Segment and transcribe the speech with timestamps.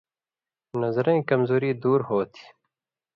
[0.81, 2.43] نظرَیں کمزُوری دُور ہوتھی۔